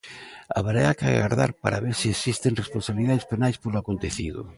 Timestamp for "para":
1.63-1.81